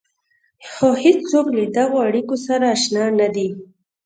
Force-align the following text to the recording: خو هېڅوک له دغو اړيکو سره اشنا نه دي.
خو 0.69 0.87
هېڅوک 1.03 1.47
له 1.57 1.63
دغو 1.75 1.97
اړيکو 2.07 2.35
سره 2.45 2.65
اشنا 2.75 3.05
نه 3.19 3.27
دي. 3.35 3.47